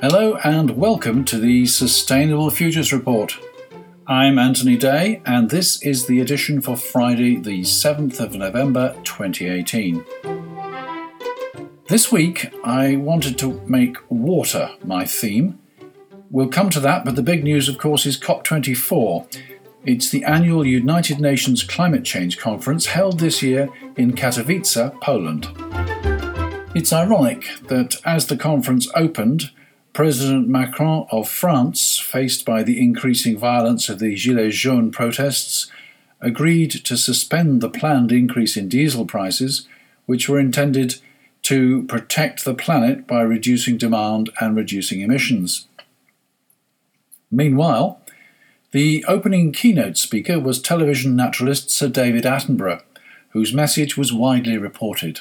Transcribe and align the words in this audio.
Hello 0.00 0.38
and 0.42 0.76
welcome 0.76 1.24
to 1.26 1.38
the 1.38 1.66
Sustainable 1.66 2.48
Futures 2.48 2.92
Report. 2.94 3.36
I'm 4.06 4.38
Anthony 4.38 4.78
Day, 4.78 5.20
and 5.26 5.50
this 5.50 5.82
is 5.82 6.06
the 6.06 6.20
edition 6.20 6.62
for 6.62 6.78
Friday, 6.78 7.36
the 7.36 7.60
7th 7.60 8.18
of 8.20 8.34
November 8.34 8.96
2018. 9.04 10.02
This 11.88 12.10
week, 12.10 12.50
I 12.64 12.96
wanted 12.96 13.38
to 13.40 13.60
make 13.66 13.98
water 14.08 14.70
my 14.82 15.04
theme. 15.04 15.58
We'll 16.30 16.48
come 16.48 16.70
to 16.70 16.80
that, 16.80 17.04
but 17.04 17.16
the 17.16 17.22
big 17.22 17.44
news, 17.44 17.68
of 17.68 17.76
course, 17.76 18.06
is 18.06 18.18
COP24. 18.18 19.57
It's 19.88 20.10
the 20.10 20.22
annual 20.24 20.66
United 20.66 21.18
Nations 21.18 21.62
Climate 21.62 22.04
Change 22.04 22.36
Conference 22.36 22.88
held 22.88 23.20
this 23.20 23.42
year 23.42 23.70
in 23.96 24.12
Katowice, 24.12 25.00
Poland. 25.00 25.48
It's 26.76 26.92
ironic 26.92 27.46
that 27.68 27.96
as 28.04 28.26
the 28.26 28.36
conference 28.36 28.86
opened, 28.94 29.50
President 29.94 30.46
Macron 30.46 31.06
of 31.10 31.26
France, 31.26 31.96
faced 31.96 32.44
by 32.44 32.62
the 32.62 32.78
increasing 32.78 33.38
violence 33.38 33.88
of 33.88 33.98
the 33.98 34.14
Gilets 34.14 34.52
jaunes 34.52 34.94
protests, 34.94 35.72
agreed 36.20 36.70
to 36.84 36.98
suspend 36.98 37.62
the 37.62 37.70
planned 37.70 38.12
increase 38.12 38.58
in 38.58 38.68
diesel 38.68 39.06
prices, 39.06 39.66
which 40.04 40.28
were 40.28 40.38
intended 40.38 40.96
to 41.44 41.84
protect 41.84 42.44
the 42.44 42.52
planet 42.52 43.06
by 43.06 43.22
reducing 43.22 43.78
demand 43.78 44.28
and 44.38 44.54
reducing 44.54 45.00
emissions. 45.00 45.66
Meanwhile, 47.30 47.97
the 48.70 49.04
opening 49.08 49.50
keynote 49.52 49.96
speaker 49.96 50.38
was 50.38 50.60
television 50.60 51.16
naturalist 51.16 51.70
Sir 51.70 51.88
David 51.88 52.24
Attenborough, 52.24 52.82
whose 53.30 53.54
message 53.54 53.96
was 53.96 54.12
widely 54.12 54.58
reported. 54.58 55.20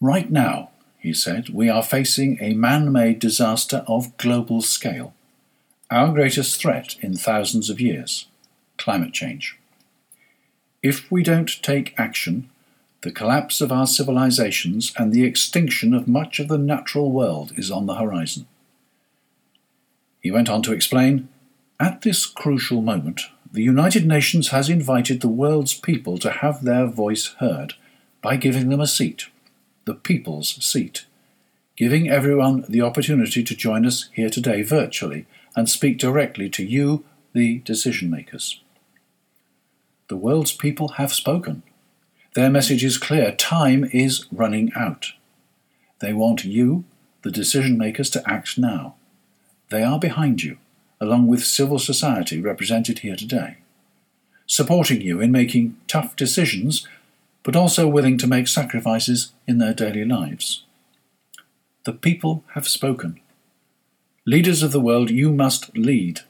Right 0.00 0.30
now, 0.30 0.70
he 0.98 1.14
said, 1.14 1.48
we 1.48 1.70
are 1.70 1.82
facing 1.82 2.38
a 2.40 2.52
man 2.52 2.92
made 2.92 3.18
disaster 3.18 3.84
of 3.86 4.16
global 4.18 4.60
scale. 4.60 5.14
Our 5.90 6.12
greatest 6.12 6.60
threat 6.60 6.96
in 7.00 7.16
thousands 7.16 7.70
of 7.70 7.80
years 7.80 8.26
climate 8.76 9.12
change. 9.12 9.58
If 10.82 11.10
we 11.10 11.24
don't 11.24 11.62
take 11.62 11.98
action, 11.98 12.48
the 13.00 13.10
collapse 13.10 13.60
of 13.60 13.72
our 13.72 13.86
civilizations 13.86 14.92
and 14.96 15.12
the 15.12 15.24
extinction 15.24 15.94
of 15.94 16.06
much 16.06 16.38
of 16.38 16.48
the 16.48 16.58
natural 16.58 17.10
world 17.10 17.52
is 17.56 17.70
on 17.70 17.86
the 17.86 17.96
horizon. 17.96 18.46
He 20.20 20.30
went 20.30 20.48
on 20.48 20.62
to 20.62 20.72
explain 20.72 21.28
At 21.80 22.02
this 22.02 22.26
crucial 22.26 22.82
moment, 22.82 23.22
the 23.52 23.62
United 23.62 24.04
Nations 24.04 24.48
has 24.48 24.68
invited 24.68 25.20
the 25.20 25.28
world's 25.28 25.74
people 25.74 26.18
to 26.18 26.30
have 26.30 26.64
their 26.64 26.86
voice 26.86 27.34
heard 27.38 27.74
by 28.20 28.36
giving 28.36 28.68
them 28.68 28.80
a 28.80 28.86
seat, 28.86 29.26
the 29.84 29.94
people's 29.94 30.62
seat, 30.64 31.06
giving 31.76 32.10
everyone 32.10 32.64
the 32.68 32.82
opportunity 32.82 33.44
to 33.44 33.54
join 33.54 33.86
us 33.86 34.08
here 34.12 34.28
today 34.28 34.62
virtually 34.62 35.26
and 35.54 35.68
speak 35.68 35.98
directly 35.98 36.50
to 36.50 36.64
you, 36.64 37.04
the 37.32 37.60
decision 37.60 38.10
makers. 38.10 38.60
The 40.08 40.16
world's 40.16 40.52
people 40.52 40.88
have 40.88 41.12
spoken. 41.12 41.62
Their 42.34 42.50
message 42.50 42.82
is 42.82 42.98
clear 42.98 43.32
time 43.32 43.88
is 43.92 44.26
running 44.32 44.72
out. 44.74 45.12
They 46.00 46.12
want 46.12 46.44
you, 46.44 46.84
the 47.22 47.30
decision 47.30 47.78
makers, 47.78 48.10
to 48.10 48.22
act 48.28 48.58
now. 48.58 48.96
They 49.70 49.84
are 49.84 49.98
behind 49.98 50.42
you, 50.42 50.58
along 51.00 51.26
with 51.26 51.44
civil 51.44 51.78
society 51.78 52.40
represented 52.40 53.00
here 53.00 53.16
today, 53.16 53.58
supporting 54.46 55.00
you 55.00 55.20
in 55.20 55.30
making 55.30 55.76
tough 55.86 56.16
decisions, 56.16 56.86
but 57.42 57.56
also 57.56 57.86
willing 57.86 58.18
to 58.18 58.26
make 58.26 58.48
sacrifices 58.48 59.32
in 59.46 59.58
their 59.58 59.74
daily 59.74 60.04
lives. 60.04 60.64
The 61.84 61.92
people 61.92 62.44
have 62.54 62.68
spoken. 62.68 63.20
Leaders 64.26 64.62
of 64.62 64.72
the 64.72 64.80
world, 64.80 65.10
you 65.10 65.32
must 65.32 65.74
lead. 65.76 66.20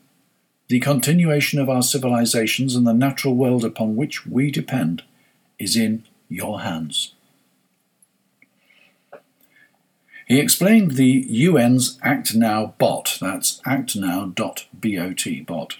The 0.68 0.80
continuation 0.80 1.58
of 1.58 1.68
our 1.68 1.82
civilizations 1.82 2.76
and 2.76 2.86
the 2.86 2.92
natural 2.92 3.34
world 3.34 3.64
upon 3.64 3.96
which 3.96 4.26
we 4.26 4.50
depend 4.50 5.02
is 5.58 5.76
in 5.76 6.04
your 6.28 6.60
hands. 6.60 7.14
He 10.28 10.40
explained 10.40 10.92
the 10.92 11.26
UN's 11.46 11.98
Act 12.02 12.34
Now 12.34 12.74
bot, 12.76 13.16
that's 13.18 13.62
actnow.bot 13.62 14.66
bot. 15.46 15.76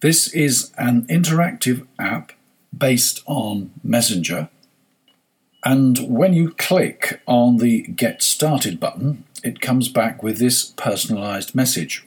This 0.00 0.34
is 0.34 0.72
an 0.76 1.06
interactive 1.06 1.86
app 1.96 2.32
based 2.76 3.22
on 3.24 3.70
Messenger, 3.84 4.48
and 5.64 5.96
when 6.00 6.32
you 6.32 6.50
click 6.50 7.20
on 7.26 7.58
the 7.58 7.82
Get 7.82 8.20
Started 8.20 8.80
button, 8.80 9.22
it 9.44 9.60
comes 9.60 9.88
back 9.88 10.24
with 10.24 10.38
this 10.38 10.64
personalized 10.64 11.54
message. 11.54 12.04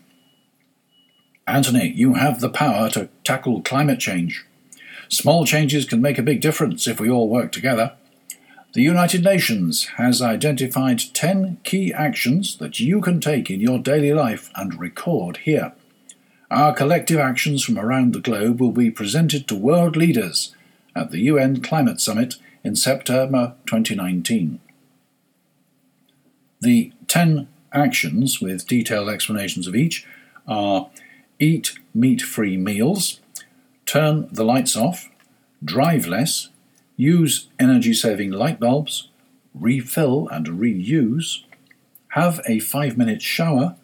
Anthony, 1.48 1.88
you 1.88 2.16
have 2.16 2.42
the 2.42 2.50
power 2.50 2.90
to 2.90 3.08
tackle 3.24 3.62
climate 3.62 4.00
change. 4.00 4.46
Small 5.08 5.46
changes 5.46 5.86
can 5.86 6.02
make 6.02 6.18
a 6.18 6.24
big 6.24 6.42
difference 6.42 6.86
if 6.86 7.00
we 7.00 7.10
all 7.10 7.30
work 7.30 7.54
together. 7.54 7.94
The 8.76 8.82
United 8.82 9.24
Nations 9.24 9.86
has 9.96 10.22
identified 10.22 11.02
10 11.14 11.60
key 11.64 11.94
actions 11.94 12.58
that 12.58 12.78
you 12.78 13.00
can 13.00 13.22
take 13.22 13.50
in 13.50 13.62
your 13.62 13.80
daily 13.80 14.12
life 14.12 14.52
and 14.54 14.78
record 14.78 15.38
here. 15.38 15.72
Our 16.52 16.74
collective 16.74 17.18
actions 17.18 17.64
from 17.64 17.80
around 17.80 18.12
the 18.14 18.20
globe 18.20 18.60
will 18.60 18.74
be 18.74 18.92
presented 18.92 19.48
to 19.48 19.56
world 19.56 19.96
leaders 19.96 20.54
at 20.94 21.12
the 21.12 21.22
UN 21.22 21.62
Climate 21.62 22.02
Summit 22.02 22.36
in 22.66 22.76
September 22.76 23.56
2019. 23.66 24.60
The 26.60 26.92
10 27.08 27.48
actions, 27.72 28.42
with 28.42 28.68
detailed 28.68 29.08
explanations 29.08 29.68
of 29.68 29.76
each, 29.78 30.06
are 30.50 30.90
eat 31.40 31.80
meat 31.94 32.22
free 32.22 32.58
meals, 32.58 33.22
turn 33.86 34.28
the 34.34 34.44
lights 34.44 34.76
off, 34.76 35.10
drive 35.64 36.08
less, 36.08 36.50
use 36.96 37.48
energy 37.60 37.94
saving 37.94 38.32
light 38.32 38.60
bulbs, 38.60 39.10
refill 39.54 40.28
and 40.30 40.48
reuse, 40.48 41.44
have 42.10 42.42
a 42.48 42.60
five 42.60 42.98
minute 42.98 43.22
shower, 43.22 43.76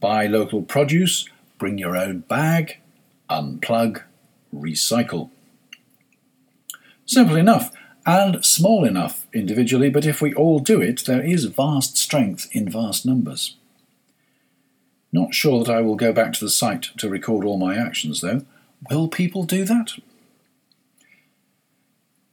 buy 0.00 0.26
local 0.26 0.62
produce, 0.62 1.28
bring 1.58 1.78
your 1.78 1.96
own 1.96 2.20
bag, 2.20 2.78
unplug, 3.28 4.02
recycle. 4.54 5.30
Simple 7.04 7.36
enough 7.36 7.72
and 8.04 8.44
small 8.44 8.84
enough 8.84 9.26
individually, 9.32 9.90
but 9.90 10.06
if 10.06 10.22
we 10.22 10.32
all 10.34 10.60
do 10.60 10.80
it, 10.80 11.04
there 11.06 11.24
is 11.24 11.44
vast 11.46 11.96
strength 11.96 12.48
in 12.52 12.68
vast 12.70 13.04
numbers. 13.04 13.56
Not 15.12 15.34
sure 15.34 15.64
that 15.64 15.72
I 15.72 15.80
will 15.80 15.96
go 15.96 16.12
back 16.12 16.32
to 16.34 16.44
the 16.44 16.50
site 16.50 16.90
to 16.98 17.08
record 17.08 17.44
all 17.44 17.56
my 17.56 17.76
actions, 17.76 18.20
though. 18.20 18.42
Will 18.90 19.08
people 19.08 19.44
do 19.44 19.64
that? 19.64 19.94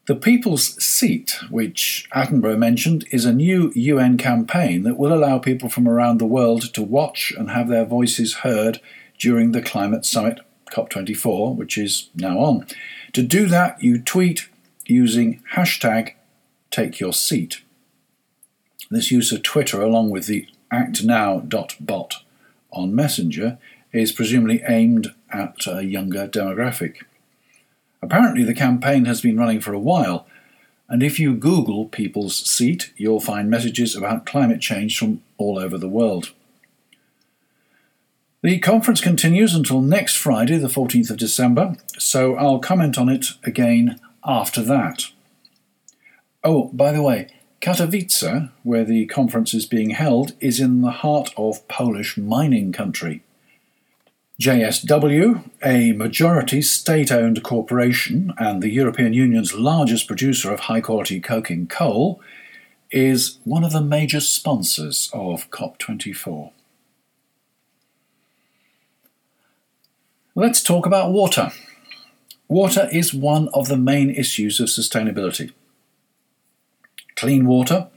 The 0.05 0.15
People's 0.15 0.83
Seat, 0.83 1.37
which 1.49 2.09
Attenborough 2.13 2.57
mentioned, 2.57 3.05
is 3.11 3.23
a 3.23 3.31
new 3.31 3.71
UN 3.73 4.17
campaign 4.17 4.83
that 4.83 4.97
will 4.97 5.13
allow 5.13 5.39
people 5.39 5.69
from 5.69 5.87
around 5.87 6.17
the 6.17 6.25
world 6.25 6.73
to 6.73 6.81
watch 6.81 7.31
and 7.31 7.51
have 7.51 7.69
their 7.69 7.85
voices 7.85 8.39
heard 8.39 8.81
during 9.17 9.53
the 9.53 9.61
climate 9.61 10.03
summit 10.03 10.41
COP24, 10.73 11.55
which 11.55 11.77
is 11.77 12.09
now 12.15 12.39
on. 12.39 12.67
To 13.13 13.23
do 13.23 13.45
that, 13.47 13.81
you 13.81 13.97
tweet 13.97 14.49
using 14.85 15.41
hashtag 15.53 16.15
take 16.69 16.99
your 16.99 17.13
seat. 17.13 17.61
This 18.91 19.09
use 19.09 19.31
of 19.31 19.41
Twitter, 19.41 19.81
along 19.81 20.09
with 20.09 20.27
the 20.27 20.47
actnow.bot 20.69 22.23
on 22.73 22.93
Messenger, 22.93 23.57
is 23.93 24.11
presumably 24.11 24.63
aimed 24.67 25.13
at 25.31 25.65
a 25.65 25.85
younger 25.85 26.27
demographic. 26.27 27.03
Apparently, 28.03 28.43
the 28.43 28.53
campaign 28.53 29.05
has 29.05 29.21
been 29.21 29.37
running 29.37 29.61
for 29.61 29.73
a 29.73 29.79
while, 29.79 30.27
and 30.89 31.01
if 31.01 31.19
you 31.19 31.33
Google 31.33 31.85
People's 31.85 32.35
Seat, 32.35 32.91
you'll 32.97 33.21
find 33.21 33.49
messages 33.49 33.95
about 33.95 34.25
climate 34.25 34.59
change 34.59 34.99
from 34.99 35.21
all 35.37 35.57
over 35.57 35.77
the 35.77 35.87
world. 35.87 36.31
The 38.41 38.59
conference 38.59 38.99
continues 38.99 39.55
until 39.55 39.79
next 39.79 40.15
Friday, 40.17 40.57
the 40.57 40.67
14th 40.67 41.11
of 41.11 41.17
December, 41.17 41.77
so 41.97 42.35
I'll 42.35 42.59
comment 42.59 42.97
on 42.97 43.07
it 43.07 43.27
again 43.45 44.01
after 44.25 44.61
that. 44.63 45.05
Oh, 46.43 46.65
by 46.73 46.91
the 46.91 47.01
way, 47.01 47.29
Katowice, 47.61 48.51
where 48.63 48.83
the 48.83 49.05
conference 49.05 49.53
is 49.53 49.65
being 49.65 49.91
held, 49.91 50.33
is 50.41 50.59
in 50.59 50.81
the 50.81 50.91
heart 50.91 51.33
of 51.37 51.65
Polish 51.69 52.17
mining 52.17 52.73
country. 52.73 53.23
JSW, 54.41 55.47
a 55.63 55.91
majority 55.91 56.61
state 56.63 57.11
owned 57.11 57.43
corporation 57.43 58.33
and 58.39 58.63
the 58.63 58.71
European 58.71 59.13
Union's 59.13 59.53
largest 59.53 60.07
producer 60.07 60.51
of 60.51 60.61
high 60.61 60.81
quality 60.81 61.19
coking 61.19 61.67
coal, 61.67 62.19
is 62.91 63.37
one 63.43 63.63
of 63.63 63.71
the 63.71 63.81
major 63.81 64.19
sponsors 64.19 65.09
of 65.13 65.49
COP24. 65.51 66.51
Let's 70.35 70.63
talk 70.63 70.87
about 70.87 71.11
water. 71.11 71.51
Water 72.47 72.89
is 72.91 73.13
one 73.13 73.49
of 73.53 73.67
the 73.67 73.77
main 73.77 74.09
issues 74.09 74.59
of 74.59 74.67
sustainability. 74.67 75.51
Clean 77.15 77.45
water 77.45 77.87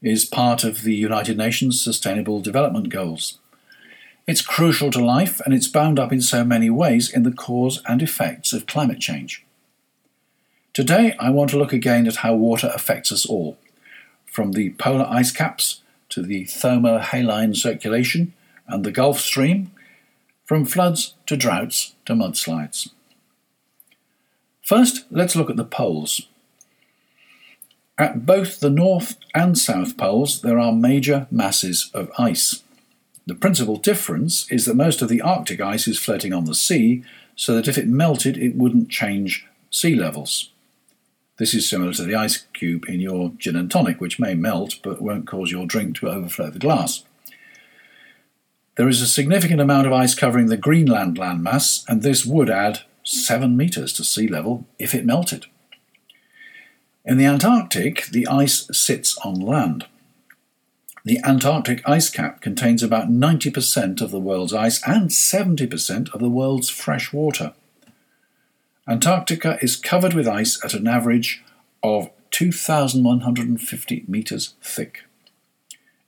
is 0.00 0.24
part 0.24 0.64
of 0.64 0.82
the 0.82 0.94
United 0.94 1.36
Nations 1.36 1.82
Sustainable 1.82 2.40
Development 2.40 2.88
Goals. 2.88 3.38
It's 4.26 4.40
crucial 4.42 4.90
to 4.92 5.04
life 5.04 5.40
and 5.40 5.52
it's 5.52 5.66
bound 5.66 5.98
up 5.98 6.12
in 6.12 6.20
so 6.20 6.44
many 6.44 6.70
ways 6.70 7.10
in 7.12 7.24
the 7.24 7.32
cause 7.32 7.82
and 7.86 8.00
effects 8.00 8.52
of 8.52 8.66
climate 8.66 9.00
change. 9.00 9.44
Today, 10.72 11.16
I 11.18 11.30
want 11.30 11.50
to 11.50 11.58
look 11.58 11.72
again 11.72 12.06
at 12.06 12.16
how 12.16 12.34
water 12.34 12.70
affects 12.72 13.10
us 13.10 13.26
all, 13.26 13.58
from 14.24 14.52
the 14.52 14.70
polar 14.74 15.06
ice 15.08 15.32
caps 15.32 15.80
to 16.10 16.22
the 16.22 16.44
thermohaline 16.44 17.56
circulation 17.56 18.32
and 18.68 18.84
the 18.84 18.92
Gulf 18.92 19.18
Stream, 19.18 19.72
from 20.44 20.64
floods 20.64 21.14
to 21.26 21.36
droughts 21.36 21.94
to 22.06 22.14
mudslides. 22.14 22.90
First, 24.62 25.04
let's 25.10 25.34
look 25.34 25.50
at 25.50 25.56
the 25.56 25.64
poles. 25.64 26.28
At 27.98 28.24
both 28.24 28.60
the 28.60 28.70
North 28.70 29.16
and 29.34 29.58
South 29.58 29.96
Poles, 29.96 30.42
there 30.42 30.58
are 30.58 30.72
major 30.72 31.26
masses 31.30 31.90
of 31.92 32.10
ice. 32.18 32.61
The 33.26 33.34
principal 33.34 33.76
difference 33.76 34.50
is 34.50 34.64
that 34.66 34.74
most 34.74 35.00
of 35.00 35.08
the 35.08 35.20
Arctic 35.20 35.60
ice 35.60 35.86
is 35.86 35.98
floating 35.98 36.32
on 36.32 36.44
the 36.44 36.54
sea, 36.54 37.04
so 37.36 37.54
that 37.54 37.68
if 37.68 37.78
it 37.78 37.86
melted, 37.86 38.36
it 38.36 38.56
wouldn't 38.56 38.90
change 38.90 39.46
sea 39.70 39.94
levels. 39.94 40.50
This 41.38 41.54
is 41.54 41.68
similar 41.68 41.92
to 41.94 42.02
the 42.02 42.14
ice 42.14 42.46
cube 42.52 42.84
in 42.88 43.00
your 43.00 43.32
gin 43.38 43.56
and 43.56 43.70
tonic, 43.70 44.00
which 44.00 44.18
may 44.18 44.34
melt 44.34 44.76
but 44.82 45.00
won't 45.00 45.26
cause 45.26 45.50
your 45.50 45.66
drink 45.66 45.96
to 45.96 46.10
overflow 46.10 46.50
the 46.50 46.58
glass. 46.58 47.04
There 48.76 48.88
is 48.88 49.00
a 49.00 49.06
significant 49.06 49.60
amount 49.60 49.86
of 49.86 49.92
ice 49.92 50.14
covering 50.14 50.46
the 50.46 50.56
Greenland 50.56 51.16
landmass, 51.16 51.84
and 51.88 52.02
this 52.02 52.24
would 52.24 52.50
add 52.50 52.80
7 53.04 53.56
metres 53.56 53.92
to 53.94 54.04
sea 54.04 54.26
level 54.26 54.66
if 54.78 54.94
it 54.94 55.06
melted. 55.06 55.46
In 57.04 57.18
the 57.18 57.26
Antarctic, 57.26 58.06
the 58.06 58.26
ice 58.26 58.68
sits 58.72 59.16
on 59.18 59.34
land. 59.34 59.86
The 61.04 61.18
Antarctic 61.24 61.86
ice 61.88 62.10
cap 62.10 62.40
contains 62.40 62.82
about 62.82 63.10
90% 63.10 64.00
of 64.00 64.12
the 64.12 64.20
world's 64.20 64.54
ice 64.54 64.80
and 64.86 65.10
70% 65.10 66.14
of 66.14 66.20
the 66.20 66.30
world's 66.30 66.70
fresh 66.70 67.12
water. 67.12 67.54
Antarctica 68.86 69.58
is 69.60 69.74
covered 69.74 70.14
with 70.14 70.28
ice 70.28 70.64
at 70.64 70.74
an 70.74 70.86
average 70.86 71.42
of 71.82 72.10
2,150 72.30 74.04
metres 74.06 74.54
thick. 74.62 75.02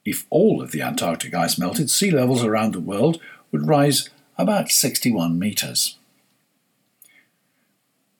If 0.04 0.26
all 0.30 0.62
of 0.62 0.70
the 0.70 0.82
Antarctic 0.82 1.34
ice 1.34 1.58
melted, 1.58 1.90
sea 1.90 2.12
levels 2.12 2.44
around 2.44 2.72
the 2.72 2.80
world 2.80 3.20
would 3.50 3.66
rise 3.66 4.10
about 4.38 4.70
61 4.70 5.38
metres. 5.38 5.98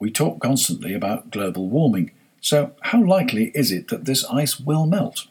We 0.00 0.11
talk 0.11 0.41
constantly 0.41 0.93
about 0.93 1.31
global 1.31 1.69
warming, 1.69 2.11
so 2.41 2.73
how 2.82 3.03
likely 3.03 3.53
is 3.55 3.71
it 3.71 3.88
that 3.88 4.06
this 4.06 4.25
ice 4.25 4.59
will 4.59 4.87
melt? 4.87 5.29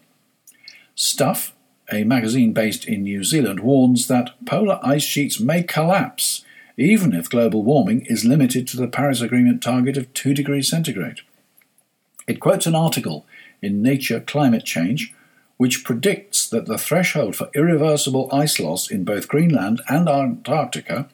Stuff, 0.96 1.54
a 1.92 2.04
magazine 2.04 2.54
based 2.54 2.86
in 2.86 3.04
New 3.04 3.24
Zealand, 3.24 3.60
warns 3.62 4.08
that 4.08 4.32
polar 4.46 4.80
ice 4.84 5.04
sheets 5.04 5.40
may 5.40 5.64
collapse 5.64 6.44
even 6.78 7.14
if 7.14 7.30
global 7.30 7.64
warming 7.64 8.06
is 8.08 8.26
limited 8.26 8.68
to 8.68 8.78
the 8.78 8.88
Paris 8.88 9.22
Agreement 9.22 9.62
target 9.62 9.98
of 9.98 10.12
2 10.14 10.34
degrees 10.34 10.70
centigrade. 10.70 11.20
It 12.28 12.40
quotes 12.40 12.66
an 12.66 12.76
article 12.76 13.26
in 13.62 13.82
Nature 13.82 14.20
Climate 14.20 14.66
Change 14.66 15.14
which 15.58 15.84
predicts 15.84 16.50
that 16.50 16.66
the 16.66 16.78
threshold 16.78 17.36
for 17.36 17.50
irreversible 17.54 18.28
ice 18.32 18.60
loss 18.60 18.90
in 18.90 19.04
both 19.04 19.28
Greenland 19.28 19.82
and 19.88 20.10
Antarctica 20.10 21.08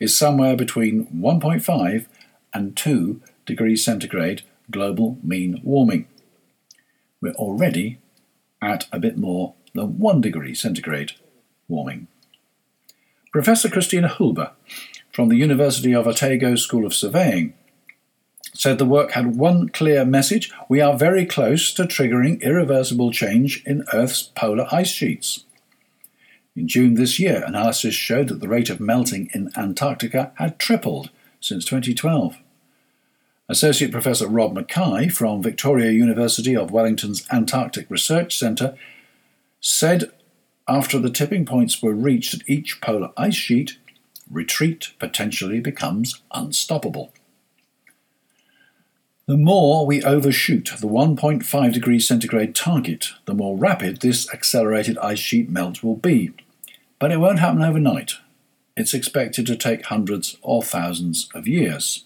is 0.00 0.16
somewhere 0.16 0.56
between 0.56 1.06
1.5 1.06 2.06
and 2.52 2.76
2 2.76 3.20
degrees 3.46 3.84
centigrade 3.84 4.42
global 4.70 5.18
mean 5.22 5.60
warming. 5.62 6.06
We're 7.20 7.32
already 7.34 7.98
at 8.66 8.86
a 8.92 8.98
bit 8.98 9.16
more 9.16 9.54
than 9.74 9.98
1 9.98 10.20
degree 10.20 10.54
centigrade 10.54 11.12
warming. 11.68 12.08
Professor 13.32 13.68
Christina 13.68 14.08
Hulbe 14.08 14.50
from 15.12 15.28
the 15.28 15.36
University 15.36 15.94
of 15.94 16.06
Otago 16.06 16.56
School 16.56 16.86
of 16.86 16.94
Surveying 16.94 17.54
said 18.54 18.78
the 18.78 18.84
work 18.84 19.12
had 19.12 19.36
one 19.36 19.68
clear 19.68 20.04
message 20.04 20.50
we 20.68 20.80
are 20.80 20.96
very 20.96 21.26
close 21.26 21.72
to 21.74 21.84
triggering 21.84 22.40
irreversible 22.40 23.12
change 23.12 23.62
in 23.66 23.84
Earth's 23.92 24.22
polar 24.22 24.66
ice 24.72 24.88
sheets. 24.88 25.44
In 26.56 26.66
June 26.66 26.94
this 26.94 27.20
year, 27.20 27.44
analysis 27.46 27.94
showed 27.94 28.28
that 28.28 28.40
the 28.40 28.48
rate 28.48 28.70
of 28.70 28.80
melting 28.80 29.28
in 29.34 29.50
Antarctica 29.56 30.32
had 30.36 30.58
tripled 30.58 31.10
since 31.38 31.66
2012. 31.66 32.38
Associate 33.48 33.92
Professor 33.92 34.26
Rob 34.26 34.56
McKay 34.56 35.12
from 35.12 35.40
Victoria 35.40 35.92
University 35.92 36.56
of 36.56 36.72
Wellington's 36.72 37.24
Antarctic 37.30 37.88
Research 37.88 38.36
Centre 38.36 38.76
said 39.60 40.10
after 40.66 40.98
the 40.98 41.10
tipping 41.10 41.46
points 41.46 41.80
were 41.80 41.94
reached 41.94 42.34
at 42.34 42.48
each 42.48 42.80
polar 42.80 43.10
ice 43.16 43.36
sheet, 43.36 43.78
retreat 44.28 44.88
potentially 44.98 45.60
becomes 45.60 46.22
unstoppable. 46.32 47.12
The 49.26 49.36
more 49.36 49.86
we 49.86 50.02
overshoot 50.02 50.72
the 50.80 50.88
1.5 50.88 51.72
degrees 51.72 52.06
centigrade 52.06 52.54
target, 52.54 53.10
the 53.26 53.34
more 53.34 53.56
rapid 53.56 54.00
this 54.00 54.32
accelerated 54.32 54.98
ice 54.98 55.18
sheet 55.20 55.48
melt 55.48 55.84
will 55.84 55.96
be. 55.96 56.32
But 56.98 57.12
it 57.12 57.18
won't 57.18 57.38
happen 57.38 57.62
overnight. 57.62 58.14
It's 58.76 58.94
expected 58.94 59.46
to 59.46 59.56
take 59.56 59.86
hundreds 59.86 60.36
or 60.42 60.64
thousands 60.64 61.28
of 61.32 61.46
years. 61.46 62.04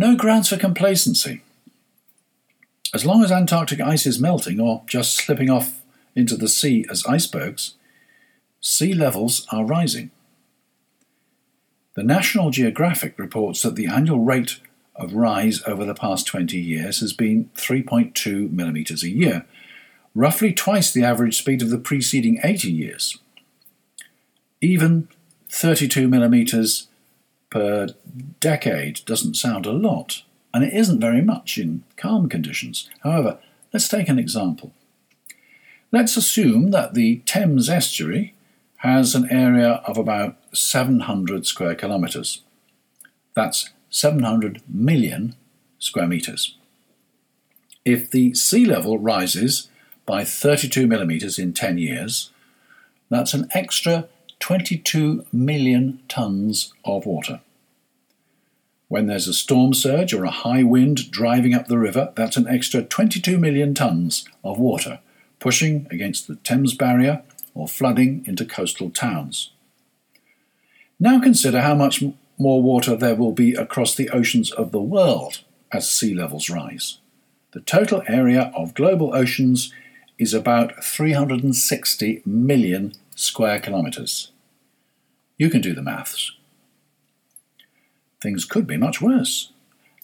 No 0.00 0.16
grounds 0.16 0.48
for 0.48 0.56
complacency. 0.56 1.42
As 2.94 3.04
long 3.04 3.22
as 3.22 3.30
Antarctic 3.30 3.82
ice 3.82 4.06
is 4.06 4.18
melting 4.18 4.58
or 4.58 4.82
just 4.86 5.14
slipping 5.14 5.50
off 5.50 5.82
into 6.16 6.38
the 6.38 6.48
sea 6.48 6.86
as 6.88 7.04
icebergs, 7.04 7.74
sea 8.62 8.94
levels 8.94 9.46
are 9.52 9.66
rising. 9.66 10.10
The 11.96 12.02
National 12.02 12.48
Geographic 12.48 13.18
reports 13.18 13.60
that 13.60 13.76
the 13.76 13.88
annual 13.88 14.20
rate 14.20 14.60
of 14.96 15.12
rise 15.12 15.62
over 15.66 15.84
the 15.84 15.94
past 15.94 16.26
20 16.26 16.56
years 16.56 17.00
has 17.00 17.12
been 17.12 17.50
3.2 17.54 18.50
millimetres 18.50 19.02
a 19.02 19.10
year, 19.10 19.44
roughly 20.14 20.54
twice 20.54 20.90
the 20.90 21.04
average 21.04 21.36
speed 21.36 21.60
of 21.60 21.68
the 21.68 21.76
preceding 21.76 22.40
80 22.42 22.72
years. 22.72 23.18
Even 24.62 25.08
32 25.50 26.08
millimetres 26.08 26.86
per 27.50 27.88
decade 28.38 29.00
doesn't 29.04 29.34
sound 29.34 29.66
a 29.66 29.72
lot, 29.72 30.22
and 30.54 30.64
it 30.64 30.72
isn't 30.72 31.00
very 31.00 31.22
much 31.22 31.58
in 31.58 31.84
calm 31.96 32.28
conditions. 32.28 32.88
However, 33.02 33.38
let's 33.72 33.88
take 33.88 34.08
an 34.08 34.18
example. 34.18 34.72
Let's 35.92 36.16
assume 36.16 36.70
that 36.70 36.94
the 36.94 37.16
Thames 37.26 37.68
estuary 37.68 38.34
has 38.78 39.14
an 39.14 39.28
area 39.30 39.82
of 39.86 39.98
about 39.98 40.36
700 40.52 41.46
square 41.46 41.74
kilometres. 41.74 42.42
That's 43.34 43.70
700 43.90 44.62
million 44.68 45.34
square 45.78 46.06
metres. 46.06 46.56
If 47.84 48.10
the 48.10 48.34
sea 48.34 48.64
level 48.64 48.98
rises 48.98 49.68
by 50.06 50.24
32 50.24 50.86
millimetres 50.86 51.38
in 51.38 51.52
10 51.52 51.78
years, 51.78 52.30
that's 53.08 53.34
an 53.34 53.48
extra 53.52 54.08
22 54.40 55.24
million 55.32 56.00
tonnes 56.08 56.72
of 56.84 57.06
water. 57.06 57.40
When 58.88 59.06
there's 59.06 59.28
a 59.28 59.34
storm 59.34 59.72
surge 59.72 60.12
or 60.12 60.24
a 60.24 60.30
high 60.30 60.64
wind 60.64 61.10
driving 61.10 61.54
up 61.54 61.68
the 61.68 61.78
river, 61.78 62.12
that's 62.16 62.36
an 62.36 62.48
extra 62.48 62.82
22 62.82 63.38
million 63.38 63.72
tonnes 63.72 64.26
of 64.42 64.58
water 64.58 64.98
pushing 65.40 65.88
against 65.90 66.28
the 66.28 66.36
Thames 66.36 66.74
barrier 66.74 67.22
or 67.54 67.66
flooding 67.66 68.24
into 68.26 68.44
coastal 68.44 68.90
towns. 68.90 69.50
Now 71.00 71.18
consider 71.18 71.62
how 71.62 71.74
much 71.74 72.04
more 72.38 72.62
water 72.62 72.94
there 72.94 73.16
will 73.16 73.32
be 73.32 73.54
across 73.54 73.94
the 73.94 74.10
oceans 74.10 74.52
of 74.52 74.70
the 74.70 74.80
world 74.80 75.40
as 75.72 75.90
sea 75.90 76.14
levels 76.14 76.48
rise. 76.48 76.98
The 77.52 77.60
total 77.60 78.02
area 78.06 78.52
of 78.54 78.74
global 78.74 79.14
oceans 79.14 79.72
is 80.18 80.34
about 80.34 80.84
360 80.84 82.22
million 82.26 82.92
square 83.16 83.58
kilometres. 83.58 84.29
You 85.40 85.48
can 85.48 85.62
do 85.62 85.72
the 85.72 85.80
maths. 85.80 86.32
Things 88.20 88.44
could 88.44 88.66
be 88.66 88.76
much 88.76 89.00
worse. 89.00 89.52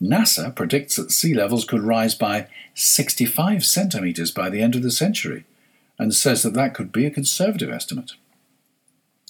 NASA 0.00 0.54
predicts 0.54 0.96
that 0.96 1.12
sea 1.12 1.34
levels 1.34 1.66
could 1.66 1.82
rise 1.82 2.14
by 2.14 2.46
65 2.72 3.62
centimetres 3.62 4.30
by 4.30 4.48
the 4.48 4.62
end 4.62 4.74
of 4.74 4.82
the 4.82 4.90
century 4.90 5.44
and 5.98 6.14
says 6.14 6.42
that 6.42 6.54
that 6.54 6.72
could 6.72 6.90
be 6.90 7.04
a 7.04 7.10
conservative 7.10 7.68
estimate. 7.68 8.12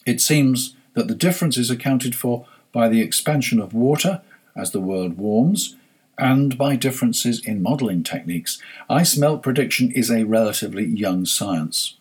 It 0.06 0.20
seems 0.20 0.76
that 0.94 1.08
the 1.08 1.14
difference 1.16 1.56
is 1.56 1.72
accounted 1.72 2.14
for 2.14 2.46
by 2.70 2.88
the 2.88 3.00
expansion 3.00 3.58
of 3.58 3.74
water 3.74 4.22
as 4.54 4.70
the 4.70 4.80
world 4.80 5.18
warms 5.18 5.74
and 6.16 6.56
by 6.56 6.76
differences 6.76 7.44
in 7.44 7.60
modelling 7.60 8.04
techniques. 8.04 8.62
Ice 8.88 9.16
melt 9.16 9.42
prediction 9.42 9.90
is 9.90 10.08
a 10.08 10.22
relatively 10.22 10.84
young 10.84 11.26
science. 11.26 11.96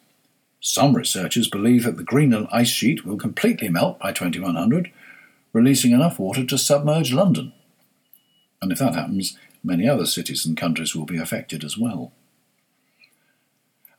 Some 0.67 0.95
researchers 0.95 1.47
believe 1.47 1.83
that 1.83 1.95
the 1.95 2.03
Greenland 2.03 2.47
ice 2.51 2.69
sheet 2.69 3.05
will 3.05 3.17
completely 3.17 3.69
melt 3.69 3.99
by 3.99 4.11
2100, 4.11 4.91
releasing 5.53 5.91
enough 5.91 6.17
water 6.17 6.43
to 6.43 6.57
submerge 6.57 7.13
London. 7.13 7.53
And 8.63 8.71
if 8.71 8.79
that 8.79 8.95
happens, 8.95 9.37
many 9.63 9.87
other 9.87 10.07
cities 10.07 10.43
and 10.43 10.57
countries 10.57 10.95
will 10.95 11.05
be 11.05 11.19
affected 11.19 11.63
as 11.63 11.77
well. 11.77 12.13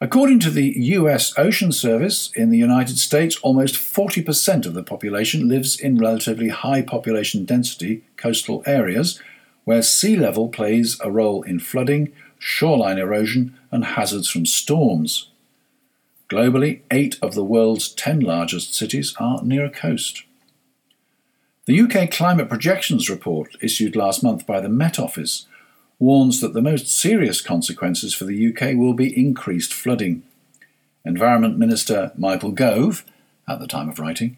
According 0.01 0.41
to 0.41 0.51
the 0.51 0.75
US 0.97 1.39
Ocean 1.39 1.71
Service, 1.71 2.33
in 2.35 2.51
the 2.51 2.59
United 2.59 2.99
States, 2.99 3.39
almost 3.45 3.77
40% 3.77 4.67
of 4.67 4.75
the 4.75 4.83
population 4.83 5.49
lives 5.49 5.79
in 5.79 5.99
relatively 5.99 6.49
high 6.49 6.83
population 6.83 7.45
density 7.45 8.03
coastal 8.17 8.65
areas 8.67 9.23
where 9.63 9.83
sea 9.83 10.17
level 10.17 10.49
plays 10.49 10.99
a 11.05 11.13
role 11.13 11.45
in 11.45 11.61
flooding, 11.61 12.13
shoreline 12.41 12.99
erosion, 12.99 13.57
and 13.71 13.85
hazards 13.85 14.29
from 14.29 14.45
storms. 14.45 15.31
Globally, 16.29 16.81
eight 16.91 17.19
of 17.23 17.35
the 17.35 17.45
world's 17.45 17.89
ten 17.89 18.21
largest 18.21 18.75
cities 18.75 19.15
are 19.19 19.43
near 19.43 19.65
a 19.65 19.71
coast. 19.71 20.25
The 21.67 21.81
UK 21.81 22.11
Climate 22.11 22.49
Projections 22.49 23.09
Report, 23.09 23.57
issued 23.61 23.97
last 23.97 24.23
month 24.23 24.47
by 24.47 24.61
the 24.61 24.69
Met 24.69 24.99
Office, 24.99 25.47
warns 25.99 26.41
that 26.41 26.53
the 26.53 26.63
most 26.63 26.89
serious 26.89 27.41
consequences 27.41 28.15
for 28.15 28.25
the 28.25 28.49
UK 28.49 28.77
will 28.77 28.93
be 28.93 29.17
increased 29.19 29.73
flooding. 29.73 30.23
Environment 31.05 31.59
Minister 31.59 32.13
Michael 32.17 32.53
Gove, 32.53 33.05
at 33.49 33.61
the 33.61 33.69
time 33.69 33.89
of 33.89 33.99
writing, 34.01 34.37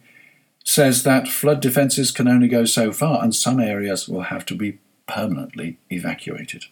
says 0.64 1.02
that 1.02 1.28
flood 1.28 1.60
defences 1.60 2.10
can 2.10 2.28
only 2.28 2.48
go 2.48 2.66
so 2.66 2.92
far 2.92 3.22
and 3.24 3.34
some 3.34 3.58
areas 3.58 4.06
will 4.06 4.24
have 4.24 4.44
to 4.44 4.54
be 4.54 4.78
permanently 5.06 5.78
evacuated. 5.90 6.66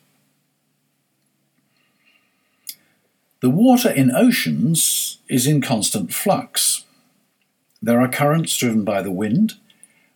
The 3.47 3.51
water 3.51 3.89
in 3.91 4.11
oceans 4.11 5.19
is 5.29 5.47
in 5.47 5.61
constant 5.61 6.13
flux. 6.13 6.85
There 7.81 8.01
are 8.01 8.09
currents 8.09 8.59
driven 8.59 8.83
by 8.83 9.03
the 9.03 9.13
wind, 9.13 9.55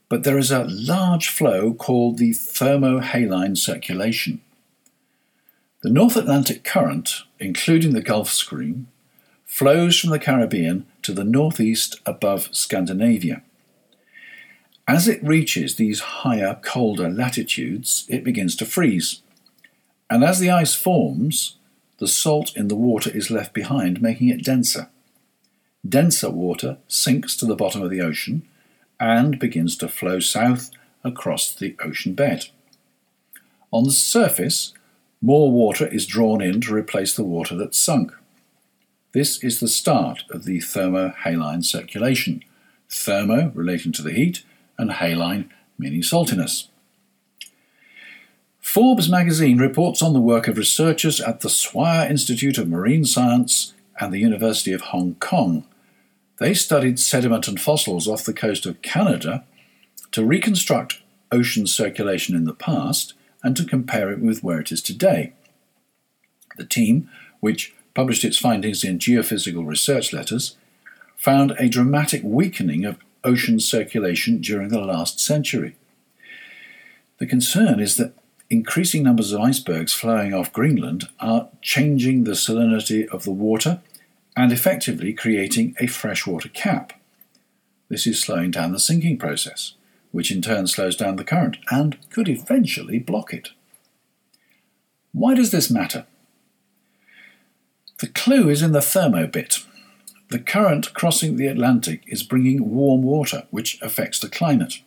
but 0.09 0.25
there 0.25 0.37
is 0.37 0.51
a 0.51 0.65
large 0.65 1.29
flow 1.29 1.73
called 1.73 2.19
the 2.19 2.33
thermohaline 2.33 3.57
circulation. 3.57 4.41
The 5.83 5.91
North 5.91 6.17
Atlantic 6.17 6.65
Current, 6.65 7.23
including 7.39 7.93
the 7.93 8.03
Gulf 8.03 8.31
Stream, 8.31 8.89
flows 9.45 9.97
from 9.97 10.11
the 10.11 10.19
Caribbean 10.19 10.87
to 11.03 11.13
the 11.13 11.23
northeast 11.23 12.01
above 12.05 12.49
Scandinavia. 12.51 13.45
As 14.89 15.07
it 15.07 15.23
reaches 15.23 15.77
these 15.77 16.01
higher, 16.01 16.59
colder 16.65 17.09
latitudes, 17.09 18.07
it 18.09 18.25
begins 18.25 18.57
to 18.57 18.67
freeze. 18.67 19.23
And 20.11 20.25
as 20.25 20.41
the 20.41 20.51
ice 20.51 20.75
forms, 20.75 21.55
the 22.01 22.09
salt 22.09 22.57
in 22.57 22.69
the 22.69 22.75
water 22.75 23.11
is 23.11 23.31
left 23.31 23.53
behind, 23.53 24.03
making 24.03 24.31
it 24.31 24.43
denser. 24.43 24.89
Denser 25.87 26.31
water 26.31 26.79
sinks 26.89 27.37
to 27.37 27.47
the 27.47 27.55
bottom 27.55 27.83
of 27.83 27.91
the 27.91 28.01
ocean 28.01 28.43
and 28.99 29.39
begins 29.39 29.77
to 29.77 29.89
flow 29.89 30.19
south 30.19 30.71
across 31.05 31.55
the 31.55 31.77
ocean 31.85 32.15
bed. 32.15 32.47
On 33.71 33.85
the 33.85 33.93
surface, 33.93 34.73
more 35.23 35.53
water 35.53 35.87
is 35.87 36.07
drawn 36.07 36.41
in 36.41 36.61
to 36.63 36.75
replace 36.75 37.15
the 37.15 37.25
water 37.25 37.55
that's 37.55 37.79
sunk. 37.79 38.13
This 39.13 39.43
is 39.45 39.61
the 39.61 39.69
start 39.69 40.25
of 40.31 40.45
the 40.45 40.59
thermohaline 40.59 41.65
circulation. 41.65 42.43
Thermo 42.89 43.53
relating 43.55 43.93
to 43.93 44.03
the 44.03 44.13
heat, 44.13 44.43
and 44.79 44.93
haline 44.93 45.51
meaning 45.79 46.01
saltiness. 46.01 46.69
Forbes 48.73 49.09
magazine 49.09 49.59
reports 49.59 50.01
on 50.01 50.13
the 50.13 50.21
work 50.21 50.47
of 50.47 50.57
researchers 50.57 51.21
at 51.21 51.41
the 51.41 51.51
Swire 51.51 52.09
Institute 52.09 52.57
of 52.57 52.69
Marine 52.69 53.05
Science 53.05 53.75
and 53.99 54.13
the 54.13 54.21
University 54.21 54.73
of 54.73 54.81
Hong 54.81 55.17
Kong. 55.17 55.67
They 56.39 56.55
studied 56.55 57.01
sediment 57.01 57.49
and 57.49 57.61
fossils 57.61 58.07
off 58.07 58.25
the 58.25 58.33
coast 58.33 58.67
of 58.67 58.81
Canada 58.81 59.43
to 60.13 60.25
reconstruct 60.25 61.01
ocean 61.33 61.67
circulation 61.67 62.37
in 62.37 62.45
the 62.45 62.55
past 62.55 63.15
and 63.43 63.57
to 63.57 63.65
compare 63.65 64.13
it 64.13 64.21
with 64.21 64.45
where 64.45 64.61
it 64.61 64.71
is 64.71 64.83
today. 64.83 65.33
The 66.57 66.65
team, 66.65 67.11
which 67.41 67.75
published 67.95 68.25
its 68.25 68.39
findings 68.39 68.85
in 68.85 69.01
Geophysical 69.01 69.67
Research 69.67 70.13
Letters, 70.13 70.57
found 71.17 71.57
a 71.59 71.69
dramatic 71.69 72.23
weakening 72.23 72.85
of 72.85 73.01
ocean 73.25 73.59
circulation 73.59 74.41
during 74.41 74.69
the 74.69 74.81
last 74.81 75.19
century. 75.19 75.75
The 77.19 77.27
concern 77.27 77.81
is 77.81 77.97
that 77.97 78.15
increasing 78.51 79.03
numbers 79.03 79.33
of 79.33 79.41
icebergs 79.41 79.93
flowing 79.93 80.35
off 80.35 80.53
Greenland 80.53 81.09
are 81.19 81.49
changing 81.63 82.25
the 82.25 82.33
salinity 82.33 83.09
of 83.09 83.25
the 83.25 83.31
water 83.31 83.81
and 84.37 84.53
effectively 84.53 85.13
creating 85.13 85.75
a 85.81 85.87
freshwater 85.87 86.49
cap. 86.49 86.93
This 87.89 88.07
is 88.07 88.21
slowing 88.21 88.51
down 88.51 88.73
the 88.73 88.81
sinking 88.81 89.19
process 89.19 89.75
which 90.13 90.31
in 90.31 90.43
turn 90.43 90.67
slows 90.67 90.97
down 90.97 91.17
the 91.17 91.25
current 91.25 91.57
and 91.71 91.99
could 92.11 92.29
eventually 92.29 92.99
block 92.99 93.33
it. 93.33 93.51
Why 95.13 95.35
does 95.35 95.51
this 95.51 95.71
matter? 95.71 96.07
The 97.99 98.09
clue 98.09 98.49
is 98.49 98.63
in 98.63 98.73
the 98.73 98.83
thermo 98.83 99.27
bit. 99.27 99.59
The 100.31 100.39
current 100.39 100.95
crossing 100.95 101.37
the 101.37 101.49
Atlantic 101.49 102.03
is 102.07 102.23
bringing 102.23 102.71
warm 102.71 103.03
water, 103.03 103.47
which 103.51 103.81
affects 103.83 104.21
the 104.21 104.29
climate. 104.29 104.81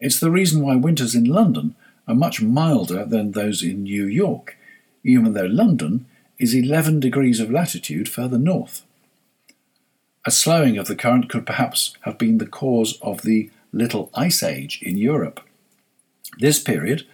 It's 0.00 0.20
the 0.20 0.30
reason 0.30 0.62
why 0.62 0.76
winters 0.76 1.14
in 1.14 1.24
London 1.24 1.74
are 2.08 2.14
much 2.14 2.40
milder 2.42 3.04
than 3.04 3.32
those 3.32 3.62
in 3.62 3.84
New 3.84 4.06
York, 4.06 4.56
even 5.04 5.34
though 5.34 5.46
London 5.46 6.06
is 6.38 6.54
11 6.54 7.00
degrees 7.00 7.38
of 7.38 7.50
latitude 7.50 8.08
further 8.08 8.38
north. 8.38 8.82
A 10.24 10.30
slowing 10.30 10.76
of 10.78 10.86
the 10.86 10.96
current 10.96 11.28
could 11.28 11.46
perhaps 11.46 11.94
have 12.02 12.18
been 12.18 12.38
the 12.38 12.46
cause 12.46 12.98
of 13.02 13.22
the 13.22 13.50
Little 13.72 14.10
Ice 14.14 14.42
Age 14.42 14.80
in 14.82 14.96
Europe. 14.96 15.40
This 16.38 16.58
period, 16.58 17.06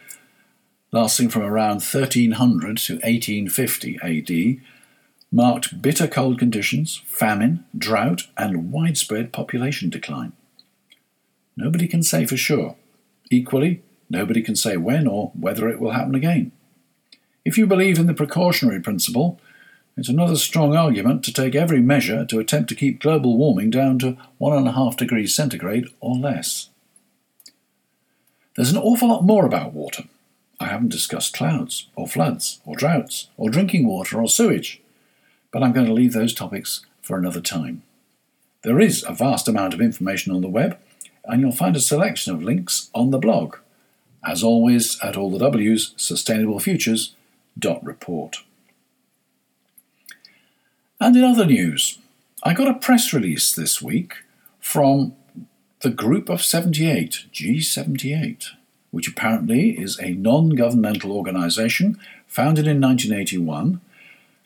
lasting 0.92 1.28
from 1.28 1.42
around 1.42 1.82
1300 1.82 2.78
to 2.78 2.94
1850 2.94 3.98
AD, 4.02 4.62
marked 5.30 5.82
bitter 5.82 6.06
cold 6.06 6.38
conditions, 6.38 7.02
famine, 7.06 7.64
drought, 7.76 8.28
and 8.36 8.72
widespread 8.72 9.32
population 9.32 9.90
decline. 9.90 10.32
Nobody 11.56 11.86
can 11.86 12.02
say 12.02 12.26
for 12.26 12.36
sure. 12.36 12.76
Equally, 13.30 13.82
nobody 14.08 14.42
can 14.42 14.56
say 14.56 14.76
when 14.76 15.06
or 15.06 15.32
whether 15.38 15.68
it 15.68 15.80
will 15.80 15.92
happen 15.92 16.14
again. 16.14 16.52
If 17.44 17.58
you 17.58 17.66
believe 17.66 17.98
in 17.98 18.06
the 18.06 18.14
precautionary 18.14 18.80
principle, 18.80 19.40
it's 19.96 20.08
another 20.08 20.36
strong 20.36 20.74
argument 20.74 21.22
to 21.24 21.32
take 21.32 21.54
every 21.54 21.80
measure 21.80 22.24
to 22.24 22.40
attempt 22.40 22.68
to 22.70 22.74
keep 22.74 23.00
global 23.00 23.36
warming 23.36 23.70
down 23.70 23.98
to 24.00 24.16
1.5 24.40 24.96
degrees 24.96 25.34
centigrade 25.34 25.86
or 26.00 26.16
less. 26.16 26.70
There's 28.56 28.72
an 28.72 28.78
awful 28.78 29.08
lot 29.08 29.24
more 29.24 29.46
about 29.46 29.72
water. 29.72 30.04
I 30.60 30.66
haven't 30.66 30.92
discussed 30.92 31.34
clouds, 31.34 31.88
or 31.96 32.06
floods, 32.06 32.60
or 32.64 32.76
droughts, 32.76 33.28
or 33.36 33.50
drinking 33.50 33.86
water, 33.86 34.20
or 34.20 34.28
sewage, 34.28 34.80
but 35.52 35.62
I'm 35.62 35.72
going 35.72 35.86
to 35.86 35.92
leave 35.92 36.12
those 36.12 36.32
topics 36.32 36.86
for 37.02 37.18
another 37.18 37.40
time. 37.40 37.82
There 38.62 38.80
is 38.80 39.04
a 39.06 39.12
vast 39.12 39.48
amount 39.48 39.74
of 39.74 39.80
information 39.80 40.32
on 40.32 40.40
the 40.40 40.48
web, 40.48 40.78
and 41.24 41.40
you'll 41.40 41.52
find 41.52 41.76
a 41.76 41.80
selection 41.80 42.32
of 42.32 42.42
links 42.42 42.90
on 42.94 43.10
the 43.10 43.18
blog. 43.18 43.56
As 44.26 44.42
always, 44.42 44.98
at 45.02 45.16
all 45.16 45.30
the 45.30 45.38
W's, 45.38 45.94
sustainablefutures.report. 45.96 48.36
And 51.00 51.16
in 51.16 51.24
other 51.24 51.44
news, 51.44 51.98
I 52.42 52.54
got 52.54 52.68
a 52.68 52.74
press 52.74 53.12
release 53.12 53.54
this 53.54 53.82
week 53.82 54.14
from 54.60 55.14
the 55.80 55.90
Group 55.90 56.30
of 56.30 56.42
78, 56.42 57.26
G78, 57.32 58.46
which 58.90 59.08
apparently 59.08 59.78
is 59.78 60.00
a 60.00 60.12
non 60.12 60.50
governmental 60.50 61.12
organisation 61.12 61.98
founded 62.26 62.66
in 62.66 62.80
1981, 62.80 63.80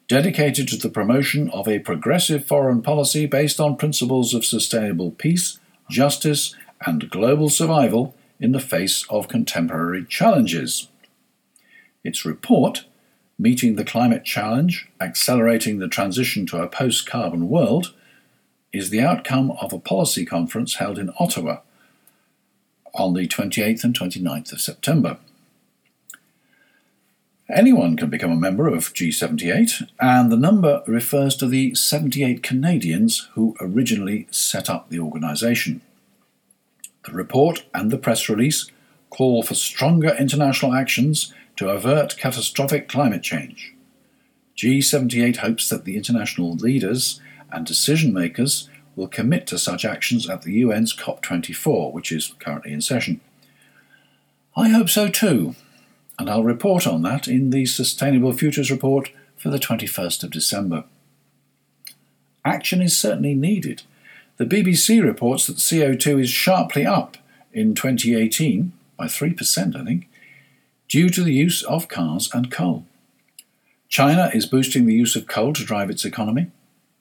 dedicated 0.09 0.67
to 0.69 0.77
the 0.77 0.89
promotion 0.89 1.51
of 1.51 1.69
a 1.69 1.79
progressive 1.79 2.45
foreign 2.45 2.83
policy 2.83 3.27
based 3.27 3.61
on 3.61 3.77
principles 3.77 4.35
of 4.35 4.45
sustainable 4.45 5.13
peace, 5.13 5.61
justice, 5.89 6.57
and 6.85 7.11
global 7.11 7.49
survival 7.49 8.15
in 8.41 8.53
the 8.53 8.61
face 8.61 9.05
of 9.11 9.29
contemporary 9.29 10.05
challenges. 10.05 10.89
Its 12.05 12.25
report 12.25 12.85
Meeting 13.41 13.77
the 13.77 13.85
Climate 13.85 14.25
Challenge, 14.25 14.89
Accelerating 15.01 15.79
the 15.79 15.87
Transition 15.87 16.45
to 16.47 16.61
a 16.61 16.67
Post 16.67 17.09
Carbon 17.09 17.49
World, 17.49 17.95
is 18.73 18.91
the 18.91 19.01
outcome 19.01 19.53
of 19.53 19.73
a 19.73 19.79
policy 19.79 20.27
conference 20.27 20.77
held 20.77 20.99
in 20.99 21.13
Ottawa 21.21 21.59
on 22.95 23.15
the 23.15 23.29
28th 23.29 23.85
and 23.85 23.97
29th 23.97 24.53
of 24.53 24.61
September. 24.61 25.19
Anyone 27.49 27.97
can 27.97 28.11
become 28.11 28.33
a 28.33 28.37
member 28.37 28.69
of 28.69 28.93
G78, 28.93 29.89
and 30.01 30.31
the 30.31 30.37
number 30.37 30.83
refers 30.87 31.35
to 31.37 31.47
the 31.47 31.75
78 31.75 32.43
Canadians 32.43 33.29
who 33.35 33.57
originally 33.61 34.27
set 34.31 34.69
up 34.69 34.91
the 34.91 34.99
organisation. 34.99 35.81
The 37.09 37.15
report 37.15 37.65
and 37.73 37.91
the 37.91 37.97
press 37.97 38.29
release 38.29 38.71
call 39.09 39.43
for 39.43 39.55
stronger 39.55 40.15
international 40.19 40.75
actions 40.75 41.33
to 41.57 41.71
avert 41.71 42.19
catastrophic 42.19 42.87
climate 42.87 43.23
change. 43.23 43.75
G78 44.59 45.39
hopes 45.39 45.71
that 45.71 45.87
the 45.87 45.97
international 45.97 46.55
leaders 46.57 47.19
and 47.51 47.65
decision 47.65 48.13
makers 48.13 48.69
will 48.95 49.09
commit 49.09 49.47
to 49.47 49.59
such 49.59 49.87
actions 49.87 50.29
at 50.29 50.43
the 50.43 50.63
UN's 50.63 50.95
COP24, 50.95 51.93
which 51.93 52.13
is 52.13 52.35
currently 52.41 52.75
in 52.75 52.83
session. 52.83 53.23
I 54.55 54.69
hope 54.69 54.91
so 54.91 55.09
too. 55.09 55.55
and 56.19 56.29
I'll 56.29 56.45
report 56.45 56.87
on 56.87 57.01
that 57.03 57.27
in 57.27 57.51
the 57.51 57.65
Sustainable 57.65 58.33
Futures 58.33 58.71
Report 58.71 59.11
for 59.37 59.49
the 59.49 59.59
21st 59.59 60.25
of 60.25 60.31
December. 60.31 60.85
Action 62.45 62.83
is 62.83 62.99
certainly 62.99 63.35
needed. 63.35 63.83
The 64.39 64.47
BBC 64.47 65.03
reports 65.03 65.49
that 65.49 65.57
CO2 65.57 66.21
is 66.21 66.31
sharply 66.31 66.87
up 66.87 67.17
in 67.53 67.75
2018 67.75 68.73
by 68.97 69.07
3%, 69.07 69.77
I 69.77 69.85
think, 69.85 70.09
due 70.87 71.09
to 71.11 71.25
the 71.25 71.35
use 71.35 71.65
of 71.65 71.89
cars 71.89 72.31
and 72.33 72.49
coal. 72.49 72.87
China 73.89 74.31
is 74.33 74.47
boosting 74.47 74.87
the 74.87 74.95
use 74.95 75.17
of 75.17 75.27
coal 75.27 75.53
to 75.55 75.65
drive 75.65 75.91
its 75.91 76.05
economy. 76.05 76.53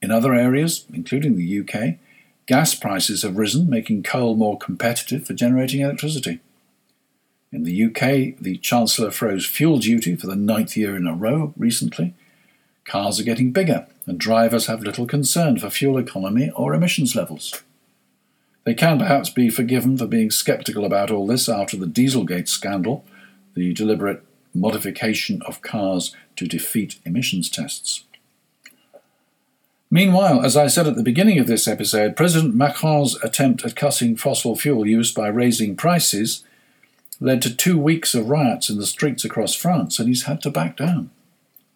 In 0.01 0.10
other 0.10 0.34
areas, 0.34 0.86
including 0.91 1.36
the 1.36 1.60
UK, 1.60 2.00
gas 2.48 2.74
prices 2.74 3.22
have 3.22 3.38
risen, 3.38 3.70
making 3.70 4.01
coal 4.01 4.36
more 4.36 4.58
competitive 4.58 5.27
for 5.27 5.34
generating 5.34 5.82
electricity. 5.82 6.39
In 7.51 7.65
the 7.65 7.86
UK, 7.86 8.36
the 8.41 8.58
Chancellor 8.63 9.12
froze 9.12 9.46
fuel 9.46 9.77
duty 9.77 10.15
for 10.15 10.25
the 10.25 10.36
ninth 10.36 10.75
year 10.75 10.96
in 10.96 11.06
a 11.06 11.13
row 11.13 11.53
recently. 11.56 12.15
Cars 12.88 13.20
are 13.20 13.24
getting 13.24 13.51
bigger, 13.51 13.86
and 14.06 14.17
drivers 14.17 14.67
have 14.67 14.82
little 14.82 15.06
concern 15.06 15.60
for 15.60 15.70
fuel 15.70 15.98
economy 15.98 16.50
or 16.56 16.74
emissions 16.74 17.15
levels. 17.15 17.62
They 18.63 18.74
can 18.74 18.98
perhaps 18.98 19.29
be 19.29 19.50
forgiven 19.50 19.98
for 19.98 20.08
being 20.08 20.32
sceptical 20.32 20.86
about 20.86 21.12
all 21.12 21.27
this 21.27 21.50
after 21.50 21.77
the 21.77 21.86
Dieselgate 21.86 22.48
scandal, 22.48 23.06
the 23.56 23.74
deliberate 23.74 24.24
modification 24.53 25.41
of 25.44 25.62
cars 25.62 26.15
to 26.38 26.48
defeat 26.48 27.00
emissions 27.06 27.50
tests. 27.50 28.06
Meanwhile, 29.91 30.44
as 30.44 30.58
I 30.58 30.67
said 30.67 30.88
at 30.88 30.96
the 30.96 31.03
beginning 31.03 31.39
of 31.39 31.48
this 31.48 31.67
episode, 31.67 32.15
President 32.15 32.56
Macron's 32.56 33.15
attempt 33.24 33.65
at 33.65 33.75
cutting 33.75 34.15
fossil 34.15 34.56
fuel 34.56 34.86
use 34.86 35.13
by 35.13 35.27
raising 35.27 35.75
prices 35.75 36.44
led 37.20 37.41
to 37.41 37.56
two 37.56 37.77
weeks 37.77 38.13
of 38.13 38.29
riots 38.29 38.70
in 38.70 38.77
the 38.77 38.86
streets 38.86 39.25
across 39.25 39.56
France, 39.56 40.00
and 40.00 40.08
he's 40.08 40.24
had 40.24 40.41
to 40.41 40.50
back 40.50 40.77
down. 40.77 41.10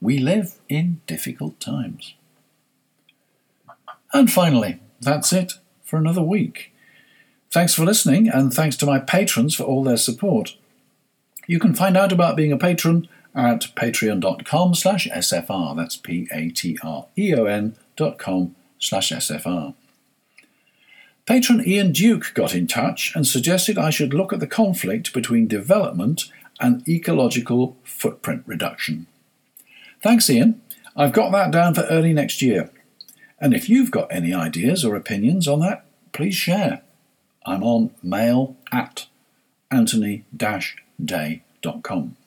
We 0.02 0.18
live 0.18 0.56
in 0.68 1.00
difficult 1.06 1.60
times. 1.60 2.16
And 4.12 4.32
finally, 4.32 4.80
that's 5.00 5.32
it 5.32 5.54
for 5.84 5.98
another 5.98 6.24
week. 6.24 6.74
Thanks 7.52 7.74
for 7.76 7.86
listening, 7.86 8.28
and 8.28 8.54
thanks 8.54 8.76
to 8.78 8.86
my 8.86 9.00
patrons 9.00 9.56
for 9.56 9.64
all 9.64 9.84
their 9.84 9.98
support. 9.98 10.56
You 11.48 11.60
can 11.60 11.76
find 11.76 11.96
out 11.96 12.12
about 12.12 12.36
being 12.36 12.52
a 12.52 12.58
patron 12.58 13.08
at 13.36 13.68
patreon.com 13.76 14.76
slash 14.76 15.08
SFR. 15.08 15.76
That's 15.76 15.98
P-A-T-R-E-O-N 15.98 17.76
dot 17.96 18.18
com 18.18 18.56
slash 18.80 19.12
SFR. 19.12 19.74
Patron 21.26 21.64
Ian 21.66 21.92
Duke 21.92 22.32
got 22.34 22.56
in 22.56 22.68
touch 22.68 23.14
and 23.16 23.28
suggested 23.28 23.78
I 23.78 23.90
should 23.90 24.14
look 24.14 24.34
at 24.34 24.40
the 24.40 24.48
conflict 24.48 25.14
between 25.14 25.48
development 25.48 26.26
and 26.60 26.88
ecological 26.88 27.78
footprint 27.84 28.44
reduction. 28.46 29.08
Thanks, 30.02 30.30
Ian. 30.30 30.62
I've 30.96 31.14
got 31.14 31.32
that 31.32 31.52
down 31.52 31.76
for 31.76 31.84
early 31.84 32.14
next 32.14 32.42
year. 32.42 32.72
And 33.40 33.54
if 33.54 33.70
you've 33.70 33.92
got 33.92 34.12
any 34.12 34.34
ideas 34.34 34.84
or 34.84 34.96
opinions 34.96 35.48
on 35.48 35.60
that, 35.62 35.86
please 36.12 36.36
share. 36.36 36.82
I'm 37.46 37.64
on 37.64 37.92
mail 38.04 38.58
at 38.72 39.08
anthony-day.com. 39.72 42.18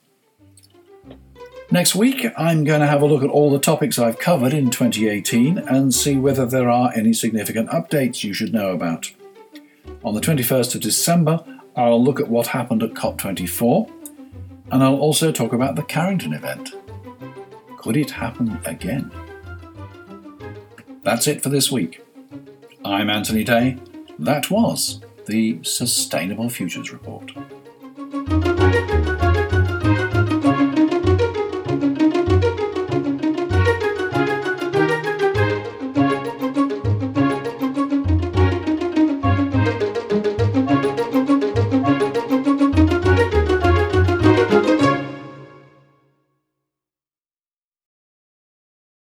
Next 1.70 1.94
week, 1.94 2.26
I'm 2.36 2.64
going 2.64 2.80
to 2.80 2.86
have 2.86 3.02
a 3.02 3.06
look 3.06 3.22
at 3.22 3.30
all 3.30 3.50
the 3.50 3.58
topics 3.58 3.98
I've 3.98 4.18
covered 4.18 4.52
in 4.52 4.70
2018 4.70 5.58
and 5.58 5.94
see 5.94 6.16
whether 6.16 6.46
there 6.46 6.68
are 6.68 6.92
any 6.94 7.12
significant 7.12 7.70
updates 7.70 8.22
you 8.22 8.32
should 8.32 8.52
know 8.52 8.72
about. 8.72 9.12
On 10.04 10.14
the 10.14 10.20
21st 10.20 10.76
of 10.76 10.80
December, 10.80 11.44
I'll 11.76 12.02
look 12.02 12.20
at 12.20 12.28
what 12.28 12.48
happened 12.48 12.82
at 12.82 12.94
COP24 12.94 13.90
and 14.70 14.82
I'll 14.82 14.96
also 14.96 15.32
talk 15.32 15.52
about 15.52 15.76
the 15.76 15.82
Carrington 15.82 16.32
event. 16.32 16.72
Could 17.84 17.98
it 17.98 18.12
happen 18.12 18.58
again? 18.64 19.10
That's 21.02 21.26
it 21.26 21.42
for 21.42 21.50
this 21.50 21.70
week. 21.70 22.02
I'm 22.82 23.10
Anthony 23.10 23.44
Day. 23.44 23.76
That 24.18 24.50
was 24.50 25.02
the 25.26 25.62
Sustainable 25.62 26.48
Futures 26.48 26.94
Report. 26.94 27.30